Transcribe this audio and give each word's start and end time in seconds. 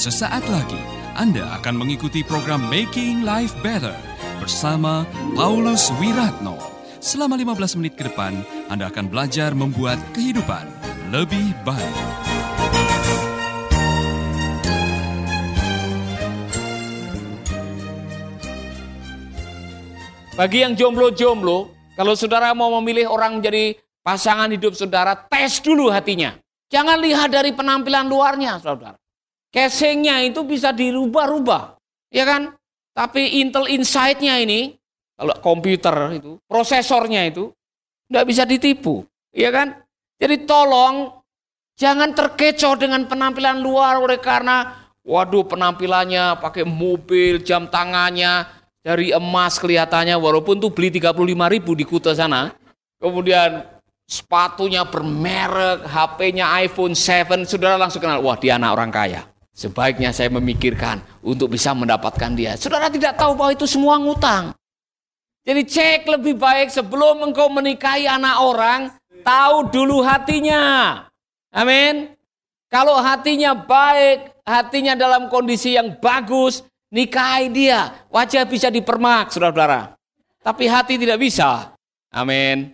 Sesaat 0.00 0.48
lagi 0.48 0.80
Anda 1.12 1.60
akan 1.60 1.84
mengikuti 1.84 2.24
program 2.24 2.72
Making 2.72 3.20
Life 3.20 3.52
Better 3.60 3.92
bersama 4.40 5.04
Paulus 5.36 5.92
Wiratno. 6.00 6.56
Selama 7.04 7.36
15 7.36 7.76
menit 7.76 8.00
ke 8.00 8.08
depan, 8.08 8.32
Anda 8.72 8.88
akan 8.88 9.12
belajar 9.12 9.52
membuat 9.52 10.00
kehidupan 10.16 10.64
lebih 11.12 11.52
baik. 11.68 11.96
Bagi 20.32 20.64
yang 20.64 20.80
jomblo-jomblo, 20.80 21.76
kalau 21.92 22.16
saudara 22.16 22.56
mau 22.56 22.72
memilih 22.80 23.04
orang 23.04 23.44
menjadi 23.44 23.76
pasangan 24.00 24.48
hidup 24.48 24.72
saudara, 24.72 25.12
tes 25.28 25.60
dulu 25.60 25.92
hatinya. 25.92 26.40
Jangan 26.72 26.96
lihat 27.04 27.36
dari 27.36 27.52
penampilan 27.52 28.08
luarnya, 28.08 28.56
saudara. 28.64 28.99
Casingnya 29.50 30.22
itu 30.22 30.46
bisa 30.46 30.70
dirubah-rubah, 30.70 31.74
ya 32.14 32.22
kan? 32.22 32.54
Tapi 32.94 33.42
Intel 33.42 33.66
Insight-nya 33.66 34.38
ini, 34.38 34.78
kalau 35.18 35.34
komputer 35.42 35.94
itu, 36.14 36.38
prosesornya 36.46 37.26
itu, 37.26 37.50
nggak 38.06 38.26
bisa 38.30 38.46
ditipu, 38.46 39.02
ya 39.34 39.50
kan? 39.50 39.74
Jadi 40.22 40.46
tolong 40.46 41.18
jangan 41.74 42.14
terkecoh 42.14 42.78
dengan 42.78 43.10
penampilan 43.10 43.58
luar 43.58 43.98
oleh 43.98 44.22
karena, 44.22 44.86
waduh 45.02 45.42
penampilannya 45.42 46.38
pakai 46.38 46.62
mobil, 46.62 47.42
jam 47.42 47.66
tangannya, 47.66 48.46
dari 48.80 49.12
emas 49.12 49.60
kelihatannya, 49.60 50.16
walaupun 50.16 50.56
tuh 50.58 50.72
beli 50.72 50.94
35 50.94 51.52
ribu 51.52 51.76
di 51.76 51.84
Kuta 51.84 52.16
sana, 52.16 52.54
kemudian 52.98 53.66
sepatunya 54.08 54.82
bermerek, 54.82 55.86
HP-nya 55.86 56.50
iPhone 56.66 56.98
7, 56.98 57.46
saudara 57.46 57.78
langsung 57.78 58.02
kenal, 58.02 58.18
wah 58.24 58.34
dia 58.34 58.58
anak 58.58 58.74
orang 58.74 58.90
kaya. 58.90 59.22
Sebaiknya 59.60 60.08
saya 60.08 60.32
memikirkan 60.32 61.04
untuk 61.20 61.52
bisa 61.52 61.76
mendapatkan 61.76 62.32
dia. 62.32 62.56
Saudara 62.56 62.88
tidak 62.88 63.12
tahu 63.20 63.36
bahwa 63.36 63.52
itu 63.52 63.68
semua 63.68 64.00
ngutang. 64.00 64.56
Jadi 65.44 65.68
cek 65.68 66.08
lebih 66.08 66.40
baik 66.40 66.72
sebelum 66.72 67.28
engkau 67.28 67.52
menikahi 67.52 68.08
anak 68.08 68.40
orang, 68.40 68.80
tahu 69.20 69.68
dulu 69.68 70.00
hatinya. 70.00 71.04
Amin. 71.52 72.16
Kalau 72.72 72.96
hatinya 73.04 73.52
baik, 73.52 74.32
hatinya 74.48 74.96
dalam 74.96 75.28
kondisi 75.28 75.76
yang 75.76 75.92
bagus, 76.00 76.64
nikahi 76.88 77.52
dia. 77.52 78.08
Wajah 78.08 78.48
bisa 78.48 78.72
dipermak, 78.72 79.28
saudara-saudara. 79.28 79.92
Tapi 80.40 80.72
hati 80.72 80.96
tidak 80.96 81.20
bisa. 81.20 81.76
Amin. 82.08 82.72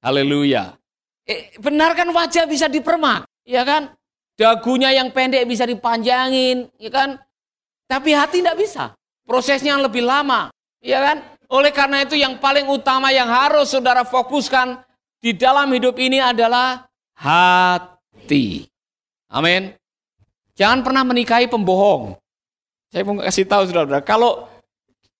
Haleluya. 0.00 0.80
Eh, 1.28 1.52
benar 1.60 1.92
kan 1.92 2.08
wajah 2.08 2.48
bisa 2.48 2.72
dipermak, 2.72 3.28
ya 3.44 3.68
kan? 3.68 3.92
Dagunya 4.36 4.90
yang 4.96 5.12
pendek 5.12 5.44
bisa 5.44 5.68
dipanjangin, 5.68 6.72
ya 6.80 6.90
kan? 6.90 7.20
Tapi 7.84 8.16
hati 8.16 8.40
tidak 8.40 8.56
bisa. 8.56 8.96
Prosesnya 9.28 9.76
lebih 9.76 10.02
lama, 10.02 10.48
ya 10.80 10.98
kan? 10.98 11.16
Oleh 11.52 11.68
karena 11.68 12.00
itu 12.00 12.16
yang 12.16 12.40
paling 12.40 12.64
utama 12.64 13.12
yang 13.12 13.28
harus 13.28 13.68
saudara 13.68 14.08
fokuskan 14.08 14.80
di 15.20 15.36
dalam 15.36 15.68
hidup 15.68 16.00
ini 16.00 16.16
adalah 16.16 16.88
hati. 17.12 18.64
Amin. 19.28 19.76
Jangan 20.56 20.80
pernah 20.80 21.04
menikahi 21.04 21.46
pembohong. 21.48 22.16
Saya 22.92 23.04
mau 23.04 23.20
kasih 23.20 23.48
tahu 23.48 23.68
saudara, 23.68 24.00
kalau 24.04 24.48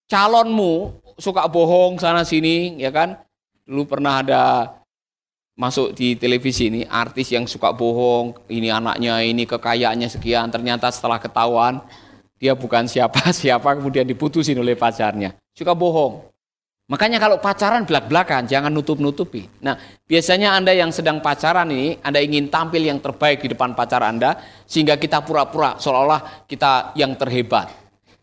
calonmu 0.09 1.01
suka 1.17 1.49
bohong 1.49 1.97
sana 2.01 2.25
sini, 2.25 2.77
ya 2.81 2.93
kan? 2.93 3.17
Dulu 3.65 3.89
pernah 3.89 4.21
ada 4.21 4.43
masuk 5.53 5.93
di 5.93 6.17
televisi 6.17 6.73
ini 6.73 6.83
artis 6.89 7.29
yang 7.29 7.45
suka 7.45 7.77
bohong 7.77 8.33
ini 8.49 8.73
anaknya 8.73 9.21
ini 9.21 9.45
kekayaannya 9.45 10.09
sekian 10.09 10.49
ternyata 10.49 10.89
setelah 10.89 11.21
ketahuan 11.21 11.85
dia 12.43 12.59
bukan 12.59 12.91
siapa-siapa 12.91 13.79
kemudian 13.79 14.03
diputusin 14.03 14.59
oleh 14.59 14.75
pacarnya. 14.75 15.39
Suka 15.55 15.79
bohong. 15.79 16.27
Makanya 16.91 17.23
kalau 17.23 17.39
pacaran 17.39 17.87
belak-belakan 17.87 18.51
jangan 18.51 18.69
nutup-nutupi. 18.75 19.47
Nah 19.63 19.79
biasanya 20.05 20.59
anda 20.59 20.75
yang 20.75 20.91
sedang 20.91 21.23
pacaran 21.23 21.71
ini 21.71 21.97
anda 22.03 22.19
ingin 22.19 22.51
tampil 22.51 22.83
yang 22.83 22.99
terbaik 22.99 23.47
di 23.47 23.55
depan 23.55 23.73
pacar 23.79 24.03
anda 24.03 24.43
sehingga 24.67 24.99
kita 24.99 25.23
pura-pura 25.23 25.79
seolah-olah 25.79 26.45
kita 26.51 26.93
yang 26.99 27.15
terhebat. 27.15 27.71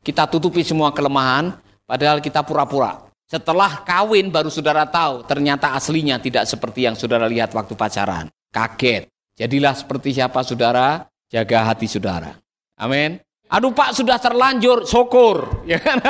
Kita 0.03 0.28
tutupi 0.28 0.61
semua 0.61 0.91
kelemahan 0.91 1.56
padahal 1.88 2.19
kita 2.19 2.44
pura-pura 2.44 3.09
setelah 3.29 3.85
kawin 3.85 4.34
baru 4.34 4.50
saudara 4.50 4.90
tahu 4.90 5.22
ternyata 5.22 5.78
aslinya 5.78 6.17
tidak 6.17 6.50
seperti 6.50 6.90
yang 6.90 6.97
saudara 6.97 7.29
lihat 7.29 7.53
waktu 7.53 7.78
pacaran. 7.78 8.25
Kaget. 8.50 9.06
Jadilah 9.38 9.78
seperti 9.78 10.17
siapa 10.17 10.41
saudara, 10.41 11.06
jaga 11.29 11.69
hati 11.69 11.85
saudara. 11.85 12.34
Amin. 12.73 13.22
Aduh 13.50 13.69
Pak 13.69 13.94
sudah 13.94 14.17
terlanjur, 14.17 14.81
syukur. 14.90 15.62
Ya 15.69 15.78
kan? 15.78 16.01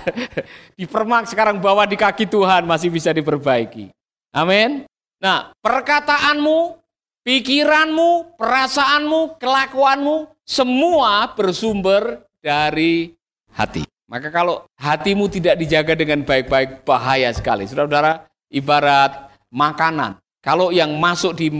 Dipermak 0.80 1.28
sekarang 1.28 1.60
bawa 1.60 1.84
di 1.84 2.00
kaki 2.00 2.24
Tuhan 2.24 2.64
masih 2.64 2.88
bisa 2.88 3.12
diperbaiki. 3.12 3.92
Amin. 4.32 4.88
Nah 5.20 5.52
perkataanmu, 5.60 6.80
pikiranmu, 7.28 8.40
perasaanmu, 8.40 9.36
kelakuanmu, 9.36 10.32
semua 10.48 11.28
bersumber 11.36 12.24
dari 12.40 13.12
hati. 13.52 13.84
Maka 14.08 14.32
kalau 14.32 14.64
hatimu 14.80 15.28
tidak 15.28 15.60
dijaga 15.60 15.92
dengan 15.92 16.24
baik-baik 16.24 16.80
bahaya 16.88 17.28
sekali. 17.28 17.68
Saudara-saudara, 17.68 18.24
ibarat 18.48 19.28
makanan. 19.52 20.16
Kalau 20.40 20.72
yang 20.72 20.96
masuk 20.96 21.36
di 21.36 21.52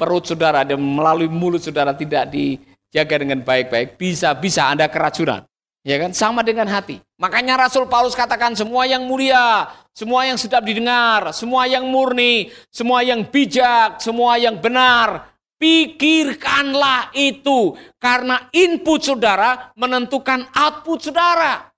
perut 0.00 0.24
saudara 0.24 0.64
dan 0.64 0.80
melalui 0.80 1.28
mulut 1.28 1.60
saudara 1.60 1.92
tidak 1.92 2.32
dijaga 2.32 3.20
dengan 3.20 3.44
baik-baik, 3.44 4.00
bisa-bisa 4.00 4.72
Anda 4.72 4.88
keracunan. 4.88 5.44
Ya 5.84 6.00
kan? 6.00 6.16
Sama 6.16 6.40
dengan 6.40 6.68
hati. 6.72 7.00
Makanya 7.20 7.68
Rasul 7.68 7.84
Paulus 7.84 8.16
katakan 8.16 8.56
semua 8.56 8.88
yang 8.88 9.04
mulia, 9.04 9.68
semua 9.92 10.24
yang 10.24 10.40
sedap 10.40 10.64
didengar, 10.64 11.36
semua 11.36 11.68
yang 11.68 11.84
murni, 11.88 12.48
semua 12.72 13.04
yang 13.04 13.24
bijak, 13.28 14.00
semua 14.00 14.40
yang 14.40 14.56
benar, 14.56 15.36
pikirkanlah 15.60 17.12
itu 17.12 17.76
karena 18.00 18.48
input 18.56 19.04
saudara 19.04 19.72
menentukan 19.76 20.48
output 20.56 21.12
saudara. 21.12 21.69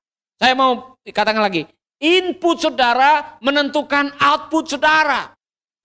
Saya 0.42 0.58
mau 0.58 0.98
katakan 1.06 1.38
lagi, 1.38 1.70
input 2.02 2.58
saudara 2.58 3.38
menentukan 3.38 4.10
output 4.18 4.74
saudara. 4.74 5.30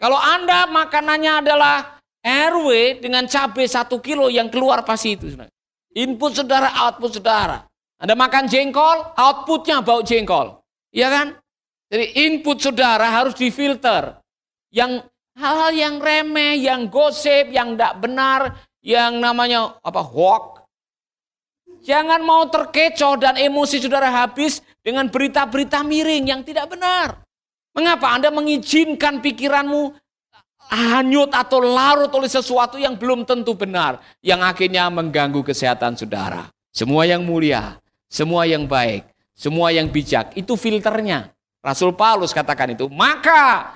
Kalau 0.02 0.18
Anda 0.18 0.66
makanannya 0.66 1.46
adalah 1.46 2.02
RW 2.26 2.98
dengan 2.98 3.30
cabai 3.30 3.70
satu 3.70 4.02
kilo 4.02 4.34
yang 4.34 4.50
keluar 4.50 4.82
pasti 4.82 5.14
itu. 5.14 5.30
Input 5.94 6.42
saudara, 6.42 6.74
output 6.74 7.22
saudara. 7.22 7.70
Anda 8.02 8.18
makan 8.18 8.50
jengkol, 8.50 9.14
outputnya 9.14 9.86
bau 9.86 10.02
jengkol. 10.02 10.58
Iya 10.90 11.14
kan? 11.14 11.28
Jadi 11.94 12.06
input 12.26 12.58
saudara 12.58 13.14
harus 13.14 13.38
difilter. 13.38 14.18
Yang 14.74 15.06
hal-hal 15.38 15.72
yang 15.78 15.96
remeh, 16.02 16.58
yang 16.66 16.90
gosip, 16.90 17.54
yang 17.54 17.78
tidak 17.78 17.94
benar, 18.02 18.58
yang 18.82 19.22
namanya 19.22 19.78
apa 19.86 20.02
hoax, 20.02 20.66
Jangan 21.84 22.22
mau 22.24 22.48
terkecoh 22.48 23.20
dan 23.20 23.36
emosi 23.38 23.84
saudara 23.84 24.10
habis 24.10 24.64
dengan 24.82 25.12
berita-berita 25.12 25.84
miring 25.84 26.26
yang 26.32 26.42
tidak 26.42 26.72
benar. 26.72 27.22
Mengapa 27.76 28.18
Anda 28.18 28.34
mengizinkan 28.34 29.22
pikiranmu 29.22 29.94
hanyut 30.68 31.32
atau 31.32 31.64
larut 31.64 32.12
oleh 32.12 32.28
sesuatu 32.28 32.76
yang 32.76 33.00
belum 33.00 33.24
tentu 33.24 33.56
benar, 33.56 34.04
yang 34.20 34.44
akhirnya 34.44 34.90
mengganggu 34.92 35.46
kesehatan 35.46 35.96
saudara. 35.96 36.50
Semua 36.74 37.08
yang 37.08 37.24
mulia, 37.24 37.80
semua 38.12 38.44
yang 38.44 38.68
baik, 38.68 39.08
semua 39.32 39.72
yang 39.72 39.88
bijak, 39.88 40.36
itu 40.36 40.58
filternya. 40.60 41.32
Rasul 41.64 41.96
Paulus 41.96 42.36
katakan 42.36 42.76
itu, 42.76 42.88
maka 42.92 43.74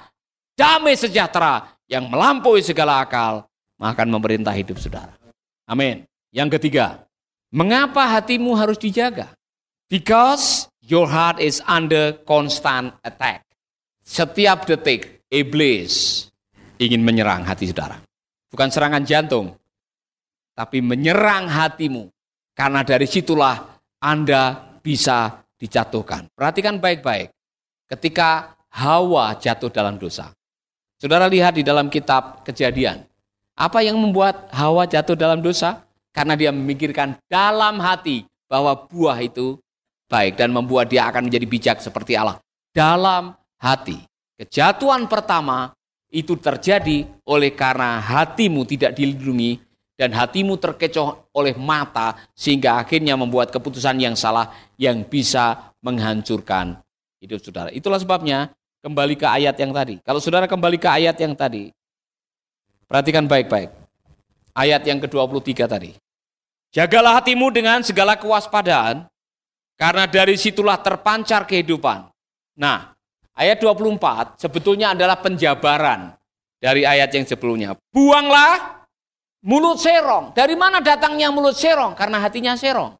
damai 0.56 0.96
sejahtera 0.96 1.72
yang 1.88 2.08
melampaui 2.08 2.64
segala 2.64 3.04
akal 3.04 3.48
akan 3.82 4.08
memerintah 4.14 4.54
hidup 4.54 4.78
saudara. 4.78 5.18
Amin. 5.66 6.06
Yang 6.32 6.60
ketiga, 6.60 7.04
Mengapa 7.52 8.08
hatimu 8.08 8.56
harus 8.56 8.80
dijaga? 8.80 9.36
Because 9.92 10.72
your 10.80 11.04
heart 11.04 11.44
is 11.44 11.60
under 11.68 12.16
constant 12.24 12.96
attack. 13.04 13.44
Setiap 14.08 14.64
detik 14.64 15.28
iblis 15.28 16.26
ingin 16.80 17.04
menyerang 17.04 17.44
hati 17.44 17.68
saudara. 17.68 18.00
Bukan 18.48 18.72
serangan 18.72 19.04
jantung, 19.04 19.52
tapi 20.56 20.80
menyerang 20.80 21.52
hatimu. 21.52 22.08
Karena 22.56 22.88
dari 22.88 23.08
situlah 23.08 23.80
Anda 24.00 24.76
bisa 24.80 25.44
dijatuhkan. 25.60 26.32
Perhatikan 26.32 26.80
baik-baik. 26.80 27.32
Ketika 27.88 28.56
Hawa 28.72 29.36
jatuh 29.36 29.68
dalam 29.68 30.00
dosa. 30.00 30.32
Saudara 30.96 31.28
lihat 31.28 31.60
di 31.60 31.64
dalam 31.68 31.92
kitab 31.92 32.48
kejadian. 32.48 33.04
Apa 33.60 33.84
yang 33.84 34.00
membuat 34.00 34.48
Hawa 34.56 34.88
jatuh 34.88 35.20
dalam 35.20 35.44
dosa? 35.44 35.84
Karena 36.12 36.36
dia 36.36 36.52
memikirkan 36.52 37.16
dalam 37.32 37.80
hati 37.80 38.28
bahwa 38.52 38.76
buah 38.76 39.16
itu 39.24 39.56
baik 40.12 40.36
dan 40.36 40.52
membuat 40.52 40.92
dia 40.92 41.08
akan 41.08 41.32
menjadi 41.32 41.48
bijak 41.48 41.78
seperti 41.80 42.20
Allah. 42.20 42.36
Dalam 42.76 43.32
hati. 43.60 43.96
Kejatuhan 44.36 45.08
pertama 45.08 45.72
itu 46.12 46.36
terjadi 46.36 47.08
oleh 47.24 47.56
karena 47.56 48.04
hatimu 48.04 48.68
tidak 48.68 48.92
dilindungi 49.00 49.64
dan 49.96 50.12
hatimu 50.12 50.60
terkecoh 50.60 51.32
oleh 51.32 51.56
mata 51.56 52.20
sehingga 52.36 52.82
akhirnya 52.82 53.16
membuat 53.16 53.54
keputusan 53.54 54.02
yang 54.02 54.18
salah 54.20 54.52
yang 54.76 55.08
bisa 55.08 55.72
menghancurkan 55.80 56.82
hidup 57.22 57.40
saudara. 57.40 57.70
Itulah 57.72 58.02
sebabnya 58.02 58.52
kembali 58.82 59.16
ke 59.16 59.30
ayat 59.30 59.56
yang 59.62 59.72
tadi. 59.72 60.02
Kalau 60.02 60.20
saudara 60.20 60.50
kembali 60.50 60.78
ke 60.82 60.90
ayat 60.90 61.16
yang 61.22 61.38
tadi, 61.38 61.70
perhatikan 62.90 63.30
baik-baik. 63.30 63.81
Ayat 64.52 64.84
yang 64.84 65.00
ke-23 65.00 65.50
tadi. 65.68 65.92
Jagalah 66.72 67.20
hatimu 67.20 67.52
dengan 67.52 67.84
segala 67.84 68.16
kewaspadaan, 68.16 69.08
karena 69.76 70.08
dari 70.08 70.40
situlah 70.40 70.80
terpancar 70.80 71.44
kehidupan. 71.48 72.08
Nah, 72.60 72.96
ayat 73.36 73.60
24 73.60 74.40
sebetulnya 74.40 74.96
adalah 74.96 75.20
penjabaran 75.20 76.16
dari 76.60 76.88
ayat 76.88 77.12
yang 77.12 77.26
sebelumnya. 77.28 77.76
Buanglah 77.92 78.82
Mulut 79.42 79.82
serong. 79.82 80.38
Dari 80.38 80.54
mana 80.54 80.78
datangnya 80.86 81.34
mulut 81.34 81.58
serong? 81.58 81.98
Karena 81.98 82.22
hatinya 82.22 82.54
serong. 82.54 82.94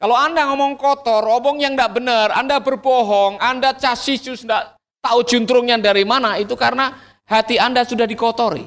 Kalau 0.00 0.16
Anda 0.16 0.48
ngomong 0.48 0.80
kotor, 0.80 1.20
omong 1.20 1.60
yang 1.60 1.76
tidak 1.76 2.00
benar, 2.00 2.32
Anda 2.32 2.56
berbohong, 2.60 3.36
Anda 3.36 3.76
casisus 3.76 4.42
tidak 4.42 4.80
tahu 5.04 5.20
juntrungnya 5.28 5.76
dari 5.76 6.08
mana, 6.08 6.40
itu 6.40 6.56
karena 6.56 6.96
hati 7.28 7.60
Anda 7.60 7.84
sudah 7.84 8.08
dikotori. 8.08 8.64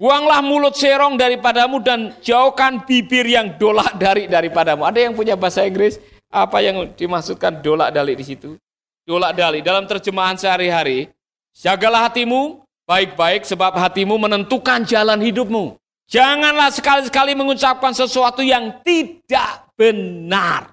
Buanglah 0.00 0.40
mulut 0.40 0.72
serong 0.72 1.20
daripadamu 1.20 1.76
dan 1.84 2.16
jauhkan 2.24 2.88
bibir 2.88 3.28
yang 3.28 3.60
dolak 3.60 4.00
dari 4.00 4.24
daripadamu. 4.24 4.88
Ada 4.88 5.04
yang 5.04 5.12
punya 5.12 5.36
bahasa 5.36 5.60
Inggris? 5.68 6.00
Apa 6.32 6.64
yang 6.64 6.88
dimaksudkan 6.96 7.60
dolak 7.60 7.92
dali 7.92 8.16
di 8.16 8.24
situ? 8.24 8.56
Dolak 9.04 9.36
dali 9.36 9.60
dalam 9.60 9.84
terjemahan 9.84 10.40
sehari-hari, 10.40 11.12
jagalah 11.52 12.08
hatimu 12.08 12.64
baik-baik 12.88 13.44
sebab 13.44 13.76
hatimu 13.76 14.16
menentukan 14.16 14.88
jalan 14.88 15.20
hidupmu. 15.20 15.76
Janganlah 16.08 16.72
sekali-sekali 16.72 17.36
mengucapkan 17.36 17.92
sesuatu 17.92 18.40
yang 18.40 18.80
tidak 18.80 19.68
benar. 19.76 20.72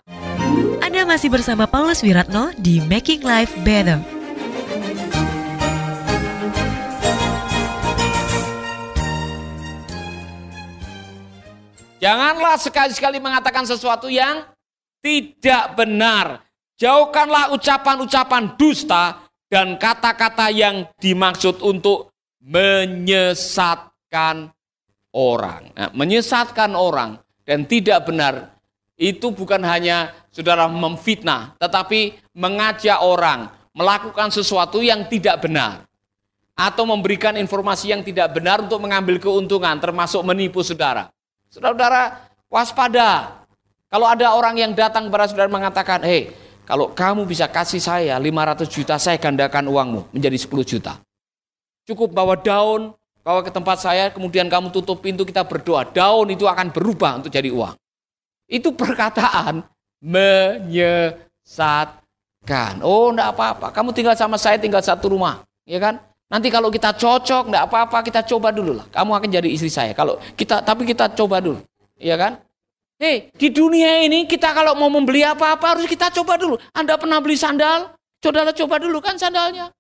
Anda 0.79 1.03
masih 1.03 1.27
bersama 1.27 1.68
Paulus 1.68 2.00
Wiratno 2.00 2.56
di 2.56 2.79
Making 2.79 3.27
Life 3.27 3.51
Better. 3.68 4.17
Janganlah 12.07 12.56
sekali-sekali 12.56 13.19
mengatakan 13.19 13.68
sesuatu 13.68 14.07
yang 14.07 14.48
tidak 15.04 15.75
benar. 15.75 16.39
Jauhkanlah 16.80 17.51
ucapan-ucapan 17.51 18.56
dusta 18.56 19.27
dan 19.51 19.75
kata-kata 19.75 20.48
yang 20.48 20.88
dimaksud 21.04 21.59
untuk 21.59 22.15
menyesatkan 22.39 24.56
orang. 25.12 25.68
Nah, 25.75 25.92
menyesatkan 25.92 26.80
orang 26.80 27.19
dan 27.44 27.68
tidak 27.68 28.07
benar 28.07 28.56
itu 28.95 29.27
bukan 29.36 29.60
hanya 29.68 30.15
saudara 30.31 30.71
memfitnah, 30.71 31.60
tetapi 31.60 32.24
mengajak 32.31 33.03
orang 33.03 33.51
melakukan 33.75 34.31
sesuatu 34.31 34.80
yang 34.80 35.12
tidak 35.12 35.44
benar 35.44 35.83
atau 36.56 36.88
memberikan 36.88 37.36
informasi 37.36 37.92
yang 37.92 38.00
tidak 38.00 38.31
benar 38.31 38.63
untuk 38.63 38.80
mengambil 38.80 39.19
keuntungan 39.19 39.75
termasuk 39.75 40.24
menipu 40.24 40.63
saudara. 40.63 41.12
Saudara-saudara 41.52 42.30
waspada. 42.52 43.10
Kalau 43.88 44.08
ada 44.08 44.36
orang 44.36 44.56
yang 44.60 44.72
datang 44.76 45.08
kepada 45.08 45.32
saudara 45.32 45.48
mengatakan, 45.48 46.04
"Hei, 46.04 46.36
kalau 46.68 46.92
kamu 46.92 47.24
bisa 47.24 47.48
kasih 47.48 47.80
saya 47.80 48.20
500 48.20 48.68
juta, 48.68 49.00
saya 49.00 49.16
gandakan 49.16 49.72
uangmu 49.72 50.02
menjadi 50.12 50.36
10 50.36 50.68
juta." 50.68 51.00
Cukup 51.88 52.12
bawa 52.12 52.36
daun, 52.36 52.92
Bawa 53.28 53.44
ke 53.44 53.52
tempat 53.52 53.84
saya, 53.84 54.08
kemudian 54.08 54.48
kamu 54.48 54.72
tutup 54.72 55.04
pintu, 55.04 55.28
kita 55.28 55.44
berdoa. 55.44 55.84
Daun 55.84 56.32
itu 56.32 56.48
akan 56.48 56.72
berubah 56.72 57.20
untuk 57.20 57.28
jadi 57.28 57.52
uang. 57.52 57.76
Itu 58.48 58.72
perkataan 58.72 59.68
menyesatkan. 60.00 61.20
Oh, 62.88 63.12
enggak 63.12 63.36
apa-apa. 63.36 63.76
Kamu 63.76 63.92
tinggal 63.92 64.16
sama 64.16 64.40
saya, 64.40 64.56
tinggal 64.56 64.80
satu 64.80 65.12
rumah. 65.12 65.44
Ya 65.68 65.76
kan? 65.76 66.00
Nanti 66.27 66.51
kalau 66.51 66.68
kita 66.68 66.91
cocok, 66.91 67.47
enggak 67.47 67.63
apa-apa, 67.71 68.03
kita 68.03 68.19
coba 68.27 68.51
dulu 68.51 68.83
lah. 68.83 68.85
Kamu 68.91 69.15
akan 69.15 69.29
jadi 69.31 69.47
istri 69.47 69.71
saya. 69.71 69.95
Kalau 69.95 70.19
kita, 70.35 70.59
tapi 70.59 70.83
kita 70.83 71.07
coba 71.15 71.39
dulu. 71.39 71.63
Ya 71.95 72.19
kan? 72.19 72.44
Hei, 73.00 73.31
di 73.31 73.47
dunia 73.53 74.03
ini 74.03 74.27
kita 74.27 74.51
kalau 74.51 74.75
mau 74.75 74.91
membeli 74.91 75.24
apa-apa 75.24 75.77
harus 75.77 75.88
kita 75.88 76.12
coba 76.12 76.35
dulu. 76.35 76.59
Anda 76.75 77.00
pernah 77.00 77.24
beli 77.24 77.39
sandal? 77.39 77.95
Saudara 78.19 78.51
coba 78.51 78.75
dulu 78.81 79.00
kan 79.00 79.15
sandalnya. 79.15 79.71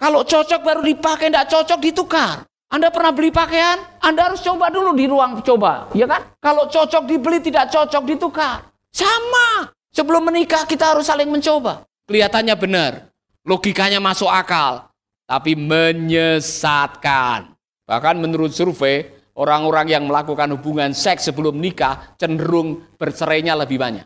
Kalau 0.00 0.24
cocok 0.24 0.60
baru 0.64 0.80
dipakai, 0.80 1.28
enggak 1.28 1.52
cocok 1.52 1.78
ditukar. 1.84 2.48
Anda 2.70 2.88
pernah 2.88 3.12
beli 3.12 3.28
pakaian? 3.34 3.76
Anda 4.00 4.32
harus 4.32 4.40
coba 4.40 4.70
dulu 4.70 4.94
di 4.96 5.04
ruang 5.10 5.42
coba, 5.42 5.90
ya 5.92 6.06
kan? 6.06 6.32
Kalau 6.40 6.70
cocok 6.70 7.04
dibeli, 7.04 7.42
tidak 7.42 7.68
cocok 7.68 8.02
ditukar. 8.06 8.64
Sama. 8.94 9.68
Sebelum 9.90 10.22
menikah 10.30 10.64
kita 10.64 10.94
harus 10.94 11.10
saling 11.10 11.26
mencoba. 11.26 11.82
Kelihatannya 12.06 12.54
benar, 12.54 13.10
logikanya 13.42 13.98
masuk 13.98 14.30
akal, 14.30 14.89
tapi 15.30 15.54
menyesatkan. 15.54 17.54
Bahkan 17.86 18.16
menurut 18.18 18.50
survei, 18.50 19.06
orang-orang 19.38 19.94
yang 19.94 20.10
melakukan 20.10 20.50
hubungan 20.58 20.90
seks 20.90 21.30
sebelum 21.30 21.62
nikah 21.62 22.18
cenderung 22.18 22.82
bercerainya 22.98 23.54
lebih 23.54 23.78
banyak. 23.78 24.02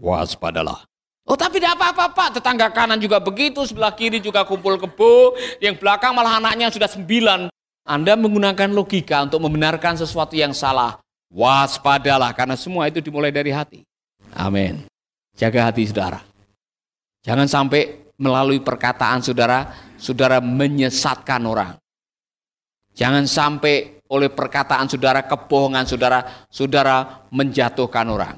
Waspadalah. 0.00 0.80
Oh 1.26 1.34
tapi 1.36 1.58
tidak 1.60 1.76
apa-apa 1.76 2.16
Pak, 2.16 2.40
tetangga 2.40 2.72
kanan 2.72 3.02
juga 3.02 3.20
begitu, 3.20 3.66
sebelah 3.68 3.92
kiri 3.92 4.22
juga 4.22 4.46
kumpul 4.48 4.80
kebo, 4.80 5.36
yang 5.60 5.76
belakang 5.76 6.16
malah 6.16 6.40
anaknya 6.40 6.72
sudah 6.72 6.88
sembilan. 6.88 7.52
Anda 7.86 8.16
menggunakan 8.16 8.72
logika 8.72 9.28
untuk 9.28 9.44
membenarkan 9.44 10.00
sesuatu 10.00 10.32
yang 10.38 10.56
salah. 10.56 10.96
Waspadalah 11.28 12.32
karena 12.32 12.56
semua 12.56 12.86
itu 12.86 13.02
dimulai 13.02 13.34
dari 13.34 13.50
hati. 13.50 13.82
Amin. 14.32 14.86
Jaga 15.34 15.66
hati 15.68 15.84
saudara. 15.84 16.22
Jangan 17.26 17.50
sampai 17.50 18.05
melalui 18.16 18.60
perkataan 18.60 19.20
saudara, 19.20 19.72
saudara 20.00 20.40
menyesatkan 20.40 21.42
orang. 21.44 21.72
Jangan 22.96 23.28
sampai 23.28 24.00
oleh 24.08 24.32
perkataan 24.32 24.88
saudara, 24.88 25.24
kebohongan 25.24 25.84
saudara, 25.84 26.48
saudara 26.48 27.28
menjatuhkan 27.28 28.06
orang. 28.08 28.36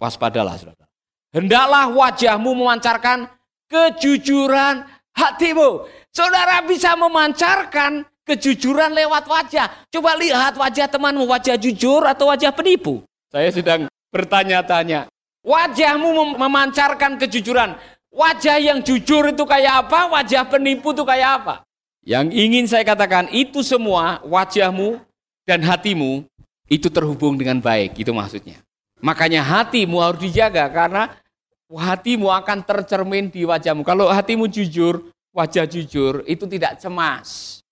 Waspadalah 0.00 0.56
saudara. 0.56 0.88
Hendaklah 1.30 1.92
wajahmu 1.92 2.50
memancarkan 2.56 3.28
kejujuran 3.68 4.82
hatimu. 5.14 5.86
Saudara 6.10 6.64
bisa 6.64 6.96
memancarkan 6.98 8.02
kejujuran 8.26 8.90
lewat 8.96 9.28
wajah. 9.28 9.66
Coba 9.92 10.18
lihat 10.18 10.58
wajah 10.58 10.90
temanmu, 10.90 11.28
wajah 11.28 11.54
jujur 11.60 12.02
atau 12.02 12.32
wajah 12.32 12.50
penipu. 12.50 13.04
Saya 13.30 13.50
sedang 13.54 13.86
bertanya-tanya. 14.10 15.06
Wajahmu 15.40 16.36
memancarkan 16.36 17.16
kejujuran. 17.16 17.78
Wajah 18.10 18.58
yang 18.58 18.82
jujur 18.82 19.30
itu 19.30 19.44
kayak 19.46 19.86
apa? 19.86 20.10
Wajah 20.10 20.42
penipu 20.50 20.90
itu 20.90 21.06
kayak 21.06 21.30
apa? 21.42 21.54
Yang 22.02 22.26
ingin 22.34 22.64
saya 22.66 22.82
katakan 22.82 23.30
itu 23.30 23.62
semua 23.62 24.18
wajahmu 24.26 24.98
dan 25.46 25.62
hatimu 25.62 26.26
itu 26.66 26.90
terhubung 26.90 27.38
dengan 27.38 27.62
baik. 27.62 27.94
Itu 28.02 28.10
maksudnya. 28.10 28.58
Makanya 28.98 29.46
hatimu 29.46 30.02
harus 30.02 30.18
dijaga 30.26 30.66
karena 30.74 31.14
hatimu 31.70 32.34
akan 32.34 32.66
tercermin 32.66 33.30
di 33.30 33.46
wajahmu. 33.46 33.86
Kalau 33.86 34.10
hatimu 34.10 34.50
jujur, 34.50 35.06
wajah 35.30 35.70
jujur 35.70 36.26
itu 36.26 36.50
tidak 36.50 36.82
cemas. 36.82 37.62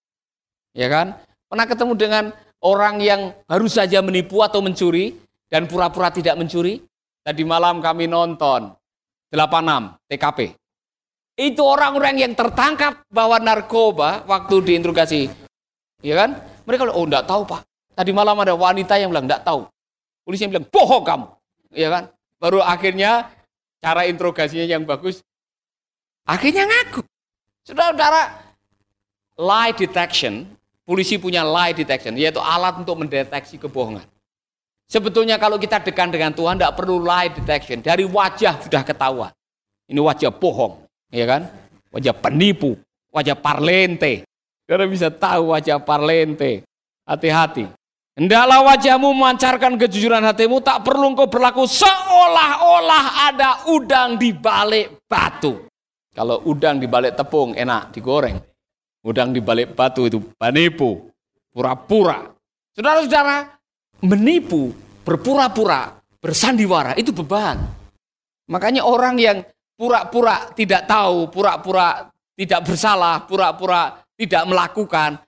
Ya 0.70 0.86
kan? 0.86 1.18
Pernah 1.50 1.66
ketemu 1.66 1.92
dengan 1.98 2.24
orang 2.62 3.02
yang 3.02 3.34
baru 3.50 3.66
saja 3.66 3.98
menipu 4.06 4.38
atau 4.46 4.62
mencuri 4.62 5.18
dan 5.50 5.66
pura-pura 5.66 6.14
tidak 6.14 6.38
mencuri? 6.38 6.78
Tadi 7.26 7.42
malam 7.42 7.82
kami 7.82 8.06
nonton 8.06 8.77
86 9.30 9.98
TKP. 10.08 10.38
Itu 11.38 11.62
orang-orang 11.62 12.18
yang 12.18 12.32
tertangkap 12.34 13.06
bawa 13.12 13.38
narkoba 13.38 14.26
waktu 14.26 14.58
diinterogasi. 14.64 15.30
Ya 16.02 16.14
kan? 16.18 16.40
Mereka 16.66 16.90
oh 16.90 17.06
enggak 17.06 17.26
tahu 17.30 17.46
pak. 17.46 17.62
Tadi 17.94 18.10
malam 18.14 18.38
ada 18.38 18.54
wanita 18.54 18.98
yang 18.98 19.10
bilang, 19.10 19.26
enggak 19.26 19.46
tahu. 19.46 19.66
Polisi 20.26 20.46
yang 20.46 20.52
bilang, 20.54 20.66
bohong 20.70 21.04
kamu. 21.06 21.26
Ya 21.74 21.88
kan? 21.90 22.04
Baru 22.38 22.62
akhirnya 22.62 23.30
cara 23.78 24.06
interogasinya 24.06 24.66
yang 24.66 24.82
bagus. 24.82 25.22
Akhirnya 26.26 26.66
ngaku. 26.66 27.02
Saudara-saudara, 27.66 28.22
lie 29.38 29.74
detection 29.74 30.58
Polisi 30.88 31.20
punya 31.20 31.44
lie 31.44 31.76
detection, 31.76 32.16
yaitu 32.16 32.40
alat 32.40 32.80
untuk 32.80 32.96
mendeteksi 32.96 33.60
kebohongan. 33.60 34.08
Sebetulnya 34.88 35.36
kalau 35.36 35.60
kita 35.60 35.84
dekat 35.84 36.08
dengan 36.08 36.32
Tuhan, 36.32 36.56
tidak 36.56 36.72
perlu 36.72 37.04
lie 37.04 37.28
detection. 37.28 37.84
Dari 37.84 38.08
wajah 38.08 38.56
sudah 38.64 38.80
ketahuan. 38.80 39.28
Ini 39.84 40.00
wajah 40.00 40.32
bohong, 40.32 40.80
ya 41.12 41.28
kan? 41.28 41.44
Wajah 41.92 42.16
penipu, 42.16 42.72
wajah 43.12 43.36
parlente. 43.36 44.24
Kita 44.64 44.88
bisa 44.88 45.12
tahu 45.12 45.52
wajah 45.52 45.76
parlente. 45.80 46.64
Hati-hati. 47.04 47.68
Hendaklah 48.16 48.64
wajahmu 48.64 49.12
memancarkan 49.12 49.76
kejujuran 49.76 50.24
hatimu, 50.24 50.58
tak 50.64 50.82
perlu 50.84 51.14
engkau 51.14 51.30
berlaku 51.30 51.68
seolah-olah 51.68 53.32
ada 53.32 53.68
udang 53.70 54.16
di 54.16 54.34
balik 54.34 55.04
batu. 55.06 55.68
Kalau 56.16 56.42
udang 56.48 56.80
di 56.80 56.88
balik 56.90 57.14
tepung 57.14 57.54
enak 57.54 57.94
digoreng. 57.94 58.40
Udang 59.06 59.30
di 59.30 59.38
balik 59.38 59.76
batu 59.76 60.10
itu 60.10 60.18
penipu, 60.34 61.12
pura-pura. 61.54 62.26
Saudara-saudara, 62.74 63.57
menipu, 64.02 64.74
berpura-pura, 65.02 65.98
bersandiwara 66.22 66.94
itu 66.98 67.10
beban. 67.14 67.58
Makanya 68.48 68.86
orang 68.86 69.18
yang 69.18 69.38
pura-pura 69.78 70.50
tidak 70.54 70.88
tahu, 70.88 71.28
pura-pura 71.30 72.10
tidak 72.38 72.60
bersalah, 72.66 73.26
pura-pura 73.26 74.02
tidak 74.18 74.42
melakukan, 74.46 75.18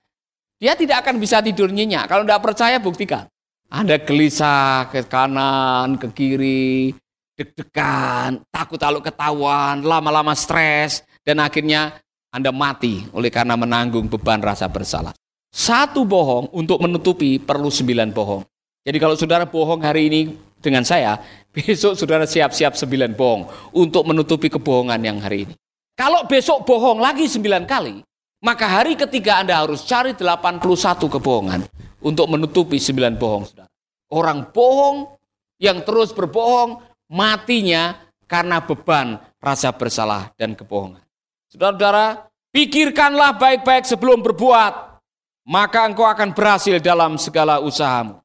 dia 0.61 0.77
tidak 0.77 1.01
akan 1.07 1.17
bisa 1.17 1.41
tidur 1.41 1.73
nyenyak. 1.73 2.05
Kalau 2.05 2.21
tidak 2.21 2.43
percaya 2.43 2.77
buktikan. 2.77 3.25
Anda 3.71 3.97
gelisah 4.03 4.91
ke 4.91 5.07
kanan, 5.07 5.95
ke 5.95 6.11
kiri, 6.11 6.91
deg-degan, 7.39 8.43
takut 8.51 8.75
kalau 8.75 8.99
ketahuan, 8.99 9.79
lama-lama 9.79 10.35
stres, 10.35 11.07
dan 11.23 11.39
akhirnya 11.39 11.95
Anda 12.35 12.51
mati 12.51 13.07
oleh 13.15 13.31
karena 13.31 13.55
menanggung 13.55 14.11
beban 14.11 14.43
rasa 14.43 14.67
bersalah. 14.67 15.15
Satu 15.51 16.03
bohong 16.03 16.51
untuk 16.51 16.83
menutupi 16.83 17.39
perlu 17.39 17.71
sembilan 17.71 18.11
bohong. 18.11 18.43
Jadi 18.81 18.97
kalau 18.97 19.13
saudara 19.13 19.45
bohong 19.45 19.81
hari 19.85 20.09
ini 20.09 20.21
dengan 20.57 20.81
saya, 20.81 21.21
besok 21.53 21.93
saudara 21.93 22.25
siap-siap 22.25 22.73
sembilan 22.73 23.13
bohong 23.13 23.73
untuk 23.77 24.05
menutupi 24.09 24.49
kebohongan 24.49 25.01
yang 25.01 25.17
hari 25.21 25.49
ini. 25.49 25.53
Kalau 25.93 26.25
besok 26.25 26.65
bohong 26.65 26.97
lagi 26.97 27.29
sembilan 27.29 27.63
kali, 27.69 28.01
maka 28.41 28.65
hari 28.81 28.97
ketiga 28.97 29.37
Anda 29.37 29.61
harus 29.61 29.85
cari 29.85 30.17
81 30.17 30.61
kebohongan 30.97 31.61
untuk 32.01 32.25
menutupi 32.25 32.81
sembilan 32.81 33.13
bohong 33.21 33.43
saudara. 33.45 33.69
Orang 34.11 34.49
bohong 34.49 35.13
yang 35.61 35.85
terus 35.85 36.09
berbohong 36.09 36.81
matinya 37.13 38.01
karena 38.25 38.65
beban 38.65 39.21
rasa 39.37 39.69
bersalah 39.77 40.33
dan 40.39 40.57
kebohongan. 40.57 41.05
Saudara-saudara, 41.53 42.31
pikirkanlah 42.49 43.37
baik-baik 43.37 43.85
sebelum 43.85 44.25
berbuat, 44.25 45.03
maka 45.45 45.85
engkau 45.85 46.07
akan 46.07 46.33
berhasil 46.33 46.81
dalam 46.81 47.21
segala 47.21 47.61
usahamu. 47.61 48.17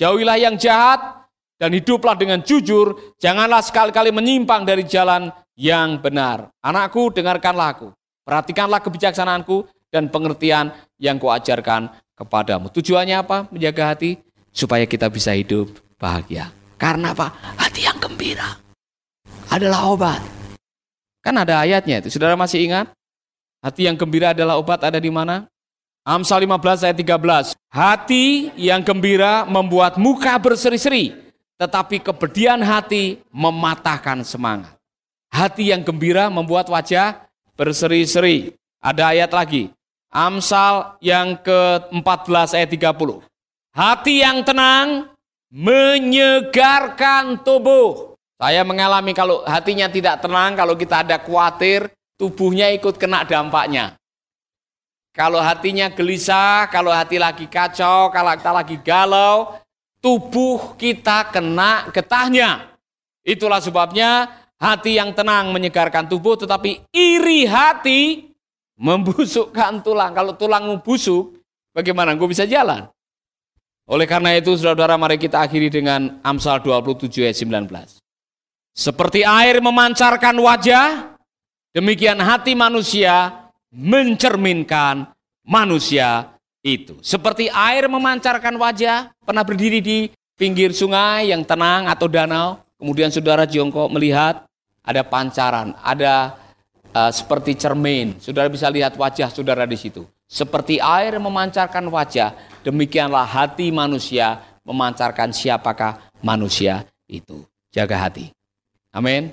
Jauhilah 0.00 0.40
yang 0.40 0.56
jahat 0.56 1.28
dan 1.60 1.70
hiduplah 1.76 2.16
dengan 2.16 2.40
jujur, 2.40 3.14
janganlah 3.20 3.60
sekali-kali 3.60 4.10
menyimpang 4.10 4.64
dari 4.64 4.82
jalan 4.88 5.30
yang 5.54 6.00
benar. 6.00 6.48
Anakku, 6.64 7.12
dengarkanlah 7.12 7.68
aku. 7.76 7.88
Perhatikanlah 8.24 8.80
kebijaksanaanku 8.80 9.68
dan 9.92 10.08
pengertian 10.08 10.72
yang 10.96 11.20
kuajarkan 11.20 11.92
kepadamu. 12.16 12.72
Tujuannya 12.72 13.16
apa? 13.20 13.46
Menjaga 13.52 13.92
hati 13.92 14.16
supaya 14.48 14.88
kita 14.88 15.12
bisa 15.12 15.36
hidup 15.36 15.70
bahagia. 16.00 16.48
Karena 16.80 17.12
apa? 17.12 17.30
Hati 17.60 17.84
yang 17.86 18.00
gembira 18.00 18.58
adalah 19.52 19.92
obat. 19.92 20.20
Kan 21.22 21.38
ada 21.38 21.62
ayatnya 21.62 22.02
itu. 22.02 22.10
Saudara 22.10 22.34
masih 22.34 22.64
ingat? 22.64 22.90
Hati 23.62 23.86
yang 23.86 23.94
gembira 23.94 24.34
adalah 24.34 24.58
obat 24.58 24.82
ada 24.82 24.98
di 24.98 25.12
mana? 25.12 25.46
Amsal 26.02 26.42
15 26.50 26.82
ayat 26.82 26.98
13. 26.98 27.54
Hati 27.70 28.50
yang 28.58 28.82
gembira 28.82 29.46
membuat 29.46 29.94
muka 30.02 30.34
berseri-seri, 30.34 31.14
tetapi 31.62 32.02
kebedian 32.02 32.58
hati 32.58 33.22
mematahkan 33.30 34.26
semangat. 34.26 34.74
Hati 35.30 35.70
yang 35.70 35.86
gembira 35.86 36.26
membuat 36.26 36.66
wajah 36.66 37.22
berseri-seri. 37.54 38.50
Ada 38.82 39.14
ayat 39.14 39.30
lagi. 39.30 39.70
Amsal 40.10 40.98
yang 40.98 41.38
ke-14 41.38 42.58
ayat 42.58 42.70
30. 42.74 43.22
Hati 43.70 44.26
yang 44.26 44.42
tenang 44.42 45.06
menyegarkan 45.54 47.46
tubuh. 47.46 48.18
Saya 48.42 48.66
mengalami 48.66 49.14
kalau 49.14 49.46
hatinya 49.46 49.86
tidak 49.86 50.18
tenang, 50.18 50.58
kalau 50.58 50.74
kita 50.74 51.06
ada 51.06 51.22
khawatir, 51.22 51.94
tubuhnya 52.18 52.74
ikut 52.74 52.98
kena 52.98 53.22
dampaknya. 53.22 54.01
Kalau 55.12 55.44
hatinya 55.44 55.92
gelisah, 55.92 56.72
kalau 56.72 56.88
hati 56.88 57.20
lagi 57.20 57.44
kacau, 57.44 58.08
kalau 58.08 58.32
kita 58.32 58.52
lagi 58.52 58.76
galau, 58.80 59.60
tubuh 60.00 60.72
kita 60.80 61.28
kena 61.28 61.92
getahnya. 61.92 62.72
Itulah 63.20 63.60
sebabnya 63.60 64.32
hati 64.56 64.96
yang 64.96 65.12
tenang 65.12 65.52
menyegarkan 65.52 66.08
tubuh, 66.08 66.40
tetapi 66.40 66.88
iri 66.96 67.44
hati 67.44 68.32
membusukkan 68.80 69.84
tulang. 69.84 70.16
Kalau 70.16 70.32
tulangmu 70.32 70.80
busuk, 70.80 71.36
bagaimana 71.76 72.16
gue 72.16 72.28
bisa 72.32 72.48
jalan? 72.48 72.88
Oleh 73.84 74.08
karena 74.08 74.32
itu, 74.32 74.56
saudara-saudara, 74.56 74.96
mari 74.96 75.20
kita 75.20 75.44
akhiri 75.44 75.68
dengan 75.68 76.22
Amsal 76.24 76.64
27 76.64 77.28
ayat 77.28 77.36
19. 77.36 78.00
Seperti 78.72 79.20
air 79.28 79.60
memancarkan 79.60 80.32
wajah, 80.40 81.20
demikian 81.76 82.16
hati 82.16 82.56
manusia 82.56 83.41
mencerminkan 83.72 85.08
manusia 85.42 86.36
itu. 86.62 87.00
Seperti 87.02 87.50
air 87.50 87.88
memancarkan 87.88 88.54
wajah, 88.54 89.10
pernah 89.24 89.42
berdiri 89.42 89.82
di 89.82 89.98
pinggir 90.38 90.70
sungai 90.76 91.32
yang 91.32 91.42
tenang 91.42 91.88
atau 91.88 92.06
danau, 92.06 92.60
kemudian 92.78 93.10
saudara 93.10 93.48
jongkok 93.48 93.90
melihat 93.90 94.46
ada 94.84 95.02
pancaran, 95.02 95.74
ada 95.80 96.36
uh, 96.94 97.10
seperti 97.10 97.58
cermin. 97.58 98.20
Saudara 98.20 98.46
bisa 98.46 98.68
lihat 98.68 98.94
wajah 98.94 99.32
saudara 99.32 99.66
di 99.66 99.80
situ. 99.80 100.06
Seperti 100.28 100.80
air 100.80 101.18
memancarkan 101.20 101.84
wajah, 101.92 102.32
demikianlah 102.64 103.26
hati 103.26 103.68
manusia 103.68 104.40
memancarkan 104.64 105.34
siapakah 105.34 106.00
manusia 106.24 106.86
itu. 107.10 107.44
Jaga 107.72 108.08
hati. 108.08 108.32
Amin. 108.92 109.32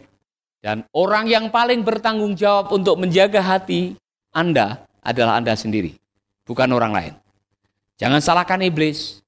Dan 0.60 0.84
orang 0.91 1.31
yang 1.31 1.48
paling 1.48 1.84
bertanggung 1.88 2.36
jawab 2.36 2.67
untuk 2.75 3.00
menjaga 3.00 3.39
hati 3.39 3.96
Anda 4.29 4.86
adalah 5.01 5.41
Anda 5.41 5.57
sendiri, 5.57 5.98
bukan 6.45 6.69
orang 6.69 6.93
lain. 6.93 7.13
Jangan 8.00 8.21
salahkan 8.24 8.62
iblis, 8.63 9.19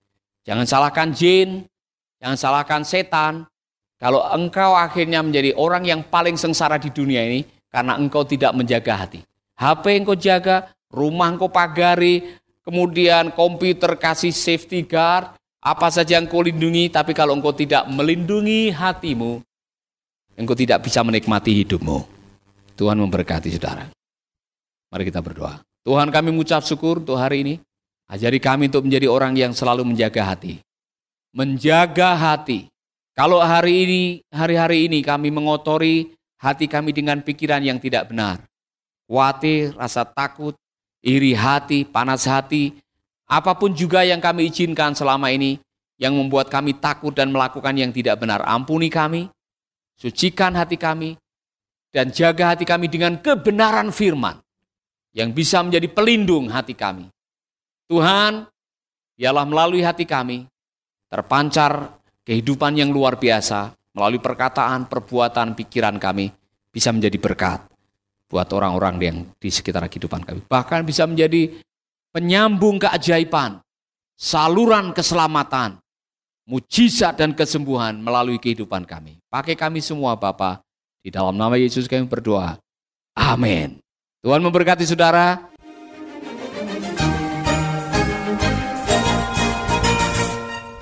jangan 0.47 0.63
salahkan 0.63 1.11
jin, 1.11 1.67
jangan 2.21 2.37
salahkan 2.37 2.81
setan. 2.85 3.45
Kalau 4.01 4.25
engkau 4.33 4.73
akhirnya 4.73 5.21
menjadi 5.21 5.53
orang 5.53 5.85
yang 5.85 6.01
paling 6.07 6.33
sengsara 6.33 6.81
di 6.81 6.89
dunia 6.89 7.21
ini 7.21 7.45
karena 7.69 7.97
engkau 7.97 8.25
tidak 8.25 8.55
menjaga 8.57 9.05
hati. 9.05 9.21
HP 9.59 10.01
engkau 10.01 10.17
jaga, 10.17 10.73
rumah 10.89 11.29
engkau 11.29 11.51
pagari, 11.51 12.41
kemudian 12.65 13.29
komputer 13.33 13.93
kasih 13.97 14.33
safety 14.33 14.81
guard, 14.81 15.29
apa 15.61 15.87
saja 15.93 16.17
yang 16.17 16.25
kau 16.25 16.41
lindungi, 16.41 16.89
tapi 16.89 17.13
kalau 17.13 17.37
engkau 17.37 17.53
tidak 17.53 17.85
melindungi 17.85 18.73
hatimu, 18.73 19.37
engkau 20.33 20.57
tidak 20.57 20.81
bisa 20.81 21.05
menikmati 21.05 21.61
hidupmu. 21.61 22.01
Tuhan 22.73 22.97
memberkati 22.97 23.53
saudara. 23.53 24.00
Mari 24.91 25.07
kita 25.07 25.23
berdoa. 25.23 25.63
Tuhan 25.87 26.11
kami 26.11 26.35
mengucap 26.35 26.67
syukur 26.67 26.99
untuk 26.99 27.15
hari 27.15 27.47
ini. 27.47 27.55
Ajari 28.11 28.43
kami 28.43 28.67
untuk 28.67 28.83
menjadi 28.83 29.07
orang 29.07 29.39
yang 29.39 29.55
selalu 29.55 29.87
menjaga 29.87 30.35
hati. 30.35 30.59
Menjaga 31.31 32.11
hati. 32.11 32.67
Kalau 33.15 33.39
hari 33.39 33.87
ini, 33.87 34.01
hari-hari 34.27 34.91
ini 34.91 34.99
kami 34.99 35.31
mengotori 35.31 36.11
hati 36.43 36.67
kami 36.67 36.91
dengan 36.91 37.23
pikiran 37.23 37.63
yang 37.63 37.79
tidak 37.79 38.11
benar. 38.11 38.43
Khawatir, 39.07 39.71
rasa 39.79 40.03
takut, 40.03 40.59
iri 40.99 41.31
hati, 41.31 41.87
panas 41.87 42.27
hati, 42.27 42.75
apa 43.31 43.55
pun 43.55 43.71
juga 43.71 44.03
yang 44.03 44.19
kami 44.19 44.51
izinkan 44.51 44.91
selama 44.91 45.31
ini 45.31 45.55
yang 45.95 46.11
membuat 46.19 46.51
kami 46.51 46.75
takut 46.75 47.15
dan 47.15 47.31
melakukan 47.31 47.71
yang 47.79 47.95
tidak 47.95 48.19
benar. 48.19 48.43
Ampuni 48.43 48.91
kami, 48.91 49.31
sucikan 49.95 50.51
hati 50.51 50.75
kami, 50.75 51.15
dan 51.95 52.11
jaga 52.11 52.55
hati 52.55 52.67
kami 52.67 52.91
dengan 52.91 53.15
kebenaran 53.23 53.87
firman 53.95 54.35
yang 55.11 55.35
bisa 55.35 55.59
menjadi 55.63 55.87
pelindung 55.91 56.47
hati 56.47 56.75
kami. 56.75 57.07
Tuhan, 57.91 58.47
biarlah 59.19 59.45
melalui 59.47 59.83
hati 59.83 60.07
kami 60.07 60.47
terpancar 61.11 61.99
kehidupan 62.23 62.79
yang 62.79 62.95
luar 62.95 63.19
biasa 63.19 63.75
melalui 63.91 64.23
perkataan, 64.23 64.87
perbuatan, 64.87 65.51
pikiran 65.59 65.99
kami 65.99 66.31
bisa 66.71 66.95
menjadi 66.95 67.19
berkat 67.19 67.59
buat 68.31 68.47
orang-orang 68.55 68.95
yang 69.03 69.17
di 69.35 69.51
sekitar 69.51 69.83
kehidupan 69.91 70.23
kami. 70.23 70.39
Bahkan 70.47 70.87
bisa 70.87 71.03
menjadi 71.03 71.59
penyambung 72.15 72.79
keajaiban, 72.79 73.59
saluran 74.15 74.95
keselamatan, 74.95 75.75
mujizat 76.47 77.19
dan 77.19 77.35
kesembuhan 77.35 77.99
melalui 77.99 78.39
kehidupan 78.39 78.87
kami. 78.87 79.19
Pakai 79.27 79.59
kami 79.59 79.83
semua 79.83 80.15
Bapa, 80.15 80.63
di 81.03 81.11
dalam 81.11 81.35
nama 81.35 81.59
Yesus 81.59 81.91
kami 81.91 82.07
berdoa. 82.07 82.55
Amin. 83.11 83.83
Tuhan 84.21 84.45
memberkati 84.45 84.85
saudara. 84.85 85.49